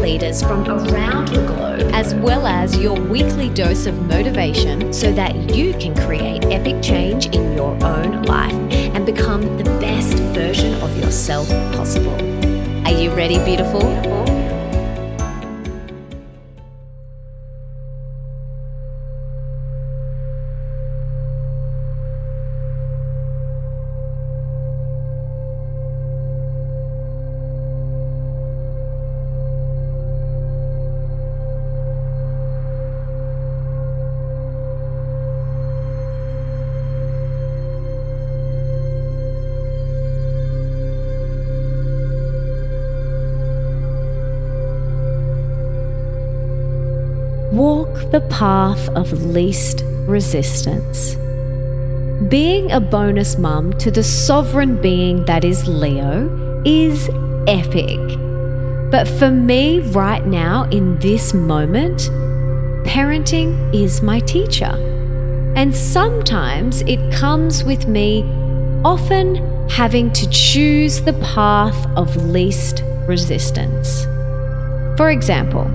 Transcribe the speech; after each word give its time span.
leaders 0.00 0.42
from 0.42 0.66
around 0.68 1.28
the 1.28 1.46
globe, 1.46 1.90
as 1.92 2.14
well 2.14 2.46
as 2.46 2.76
your 2.78 2.98
weekly 2.98 3.48
dose 3.50 3.86
of 3.86 4.00
motivation 4.06 4.92
so 4.92 5.12
that 5.12 5.54
you 5.54 5.72
can 5.74 5.94
create 5.94 6.44
epic 6.46 6.82
change 6.82 7.26
in 7.26 7.54
your 7.54 7.72
own 7.84 8.22
life 8.22 8.54
and 8.94 9.04
become 9.04 9.42
the 9.58 9.64
best 9.80 10.14
version 10.34 10.74
of 10.82 10.96
yourself 10.98 11.48
possible. 11.74 12.14
Are 12.86 12.92
you 12.92 13.10
ready, 13.10 13.38
beautiful? 13.44 14.29
Walk 47.70 48.10
the 48.10 48.22
path 48.22 48.88
of 48.96 49.12
least 49.26 49.84
resistance. 50.08 51.14
Being 52.28 52.72
a 52.72 52.80
bonus 52.80 53.38
mum 53.38 53.74
to 53.74 53.92
the 53.92 54.02
sovereign 54.02 54.82
being 54.82 55.24
that 55.26 55.44
is 55.44 55.68
Leo 55.68 56.62
is 56.64 57.08
epic. 57.46 58.00
But 58.90 59.06
for 59.06 59.30
me, 59.30 59.78
right 59.92 60.26
now, 60.26 60.64
in 60.70 60.98
this 60.98 61.32
moment, 61.32 62.10
parenting 62.84 63.72
is 63.72 64.02
my 64.02 64.18
teacher. 64.18 64.74
And 65.54 65.72
sometimes 65.72 66.80
it 66.82 67.12
comes 67.12 67.62
with 67.62 67.86
me 67.86 68.24
often 68.84 69.36
having 69.68 70.12
to 70.14 70.28
choose 70.30 71.02
the 71.02 71.14
path 71.34 71.86
of 71.96 72.16
least 72.16 72.82
resistance. 73.06 74.06
For 74.96 75.10
example, 75.10 75.66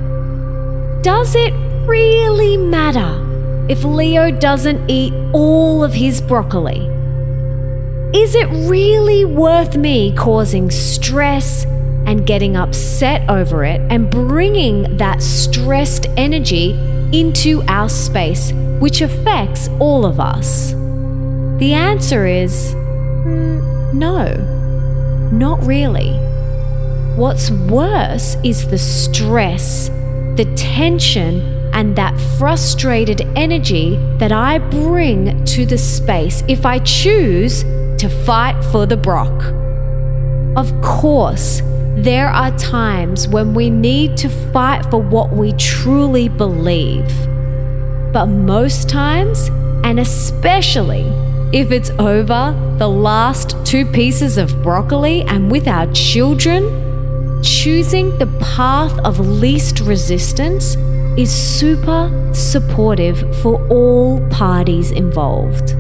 does 1.02 1.36
it 1.36 1.54
really 1.88 2.58
matter 2.58 3.22
if 3.70 3.84
Leo 3.84 4.32
doesn't 4.32 4.90
eat 4.90 5.14
all 5.34 5.84
of 5.84 5.94
his 5.94 6.22
broccoli? 6.22 6.88
Is 8.14 8.36
it 8.36 8.48
really 8.70 9.26
worth 9.26 9.76
me 9.76 10.16
causing 10.16 10.72
stress 10.72 11.66
and 12.06 12.26
getting 12.26 12.56
upset 12.56 13.30
over 13.30 13.66
it 13.66 13.82
and 13.92 14.10
bringing 14.10 14.98
that 14.98 15.22
stressed 15.22 16.08
energy 16.18 16.72
into 17.12 17.62
our 17.68 17.90
space, 17.90 18.52
which 18.80 19.02
affects 19.02 19.68
all 19.80 20.06
of 20.06 20.20
us? 20.20 20.72
The 21.60 21.74
answer 21.74 22.26
is 22.26 22.74
mm, 22.74 23.94
no, 23.94 24.36
not 25.32 25.64
really. 25.66 26.14
What's 27.16 27.50
worse 27.50 28.36
is 28.44 28.68
the 28.68 28.78
stress 28.78 29.90
the 30.36 30.54
tension 30.58 31.55
and 31.76 31.98
that 31.98 32.18
frustrated 32.40 33.22
energy 33.36 33.98
that 34.18 34.32
I 34.32 34.60
bring 34.60 35.44
to 35.44 35.66
the 35.66 35.78
space 35.78 36.42
if 36.48 36.66
I 36.66 36.80
choose 36.80 37.64
to 37.98 38.10
fight 38.26 38.64
for 38.72 38.86
the 38.86 38.96
Brock. 38.96 39.54
Of 40.58 40.74
course, 40.82 41.62
there 41.98 42.30
are 42.30 42.58
times 42.58 43.28
when 43.28 43.54
we 43.54 43.70
need 43.70 44.16
to 44.18 44.30
fight 44.30 44.90
for 44.90 45.02
what 45.02 45.34
we 45.34 45.52
truly 45.54 46.30
believe. 46.30 47.10
But 48.14 48.28
most 48.28 48.88
times, 48.88 49.50
and 49.84 50.00
especially 50.00 51.04
if 51.52 51.72
it's 51.72 51.90
over 52.00 52.56
the 52.78 52.88
last 52.88 53.58
two 53.66 53.86
pieces 53.86 54.38
of 54.38 54.64
broccoli 54.64 55.24
and 55.24 55.52
with 55.52 55.68
our 55.68 55.92
children, 55.92 56.64
choosing 57.44 58.18
the 58.18 58.28
path 58.40 58.98
of 59.00 59.20
least 59.20 59.82
resistance 59.82 60.78
is 61.18 61.32
super 61.32 62.12
supportive 62.34 63.18
for 63.42 63.66
all 63.70 64.20
parties 64.30 64.92
involved. 64.92 65.76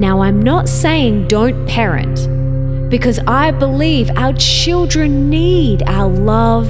Now, 0.00 0.22
I'm 0.22 0.42
not 0.42 0.68
saying 0.68 1.28
don't 1.28 1.66
parent, 1.66 2.90
because 2.90 3.18
I 3.26 3.50
believe 3.50 4.10
our 4.16 4.32
children 4.32 5.30
need 5.30 5.82
our 5.86 6.08
love, 6.08 6.66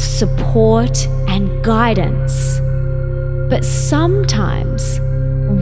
support, 0.00 1.06
and 1.28 1.64
guidance. 1.64 2.60
But 3.50 3.64
sometimes, 3.64 5.00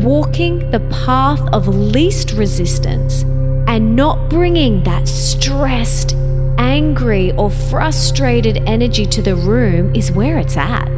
walking 0.05 0.71
the 0.73 0.81
path 0.91 1.41
of 1.53 1.69
least 1.69 2.33
resistance 2.33 3.23
and 3.69 3.95
not 3.95 4.29
bringing 4.29 4.83
that 4.83 5.07
stressed, 5.07 6.15
angry 6.59 7.33
or 7.33 7.51
frustrated 7.51 8.57
energy 8.67 9.07
to 9.07 9.23
the 9.23 9.37
room 9.37 9.95
is 9.95 10.11
where 10.11 10.39
it's 10.39 10.57
at, 10.57 10.89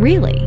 really. 0.00 0.46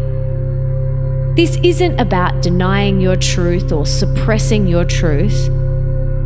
This 1.35 1.57
isn't 1.63 1.99
about 1.99 2.41
denying 2.41 2.99
your 2.99 3.15
truth 3.15 3.71
or 3.71 3.85
suppressing 3.85 4.67
your 4.67 4.85
truth. 4.85 5.49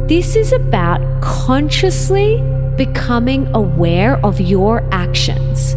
This 0.08 0.36
is 0.36 0.54
about 0.54 1.02
consciously 1.22 2.42
becoming 2.78 3.48
aware 3.54 4.18
of 4.26 4.40
your 4.40 4.88
actions. 4.92 5.74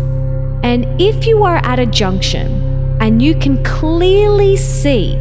And 0.63 1.01
if 1.01 1.27
you 1.27 1.43
are 1.45 1.57
at 1.65 1.79
a 1.79 1.87
junction 1.87 2.99
and 3.01 3.21
you 3.21 3.35
can 3.35 3.63
clearly 3.65 4.57
see 4.57 5.17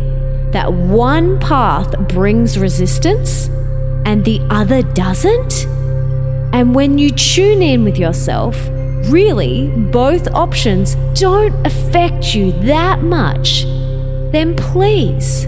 that 0.51 0.73
one 0.73 1.39
path 1.39 1.97
brings 2.09 2.57
resistance 2.57 3.47
and 4.05 4.25
the 4.25 4.41
other 4.49 4.81
doesn't, 4.81 5.65
and 6.51 6.75
when 6.75 6.97
you 6.97 7.11
tune 7.11 7.61
in 7.61 7.83
with 7.83 7.97
yourself, 7.97 8.55
really 9.09 9.67
both 9.91 10.27
options 10.29 10.95
don't 11.19 11.53
affect 11.65 12.35
you 12.35 12.51
that 12.63 13.01
much, 13.01 13.63
then 14.31 14.55
please 14.55 15.47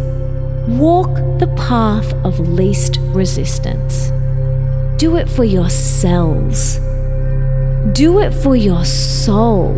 walk 0.68 1.14
the 1.40 1.52
path 1.58 2.14
of 2.26 2.40
least 2.40 2.98
resistance. 3.14 4.10
Do 5.00 5.18
it 5.18 5.30
for 5.30 5.44
yourselves. 5.44 6.78
Do 7.94 8.20
it 8.20 8.32
for 8.32 8.56
your 8.56 8.86
soul. 8.86 9.72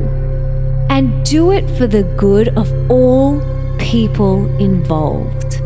And 0.90 1.26
do 1.26 1.52
it 1.52 1.70
for 1.78 1.88
the 1.88 2.04
good 2.18 2.50
of 2.58 2.72
all 2.92 3.42
people 3.78 4.46
involved. 4.60 5.62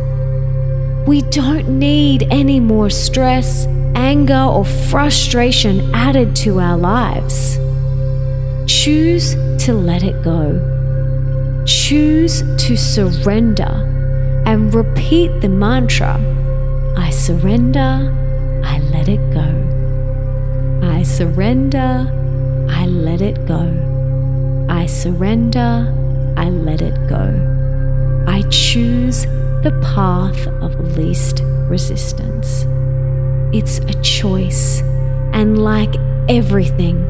We 1.07 1.22
don't 1.23 1.79
need 1.79 2.27
any 2.29 2.59
more 2.59 2.89
stress 2.89 3.66
anger 3.95 4.39
or 4.39 4.63
frustration 4.63 5.94
added 5.94 6.35
to 6.35 6.59
our 6.59 6.77
lives. 6.77 7.56
Choose 8.87 9.35
to 9.65 9.73
let 9.73 10.01
it 10.01 10.23
go. 10.23 10.55
Choose 11.65 12.41
to 12.55 12.77
surrender 12.77 13.83
and 14.45 14.73
repeat 14.73 15.41
the 15.41 15.49
mantra 15.49 16.15
I 16.95 17.09
surrender, 17.09 18.09
I 18.63 18.79
let 18.94 19.09
it 19.09 19.19
go. 19.33 19.44
I 20.81 21.03
surrender, 21.03 22.09
I 22.69 22.85
let 22.85 23.19
it 23.19 23.45
go. 23.45 23.65
I 24.69 24.85
surrender, 24.85 25.94
I 26.38 26.50
let 26.50 26.81
it 26.81 26.95
go. 27.09 27.27
I 28.25 28.44
choose 28.44 29.25
the 29.63 29.77
path 29.83 30.47
of 30.63 30.97
least 30.97 31.41
resistance. 31.67 32.65
It's 33.51 33.79
a 33.79 34.01
choice. 34.01 34.79
And 35.33 35.62
like 35.62 35.94
everything, 36.29 37.03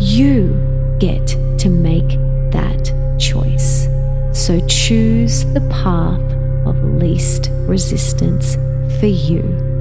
you 0.00 0.71
get 1.02 1.26
to 1.58 1.68
make 1.68 2.10
that 2.52 2.94
choice. 3.18 3.88
So 4.32 4.64
choose 4.68 5.44
the 5.46 5.60
path 5.62 6.20
of 6.64 6.80
least 6.84 7.48
resistance 7.66 8.54
for 9.00 9.06
you. 9.06 9.71